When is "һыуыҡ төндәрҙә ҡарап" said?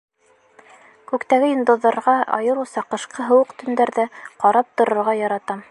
3.29-4.73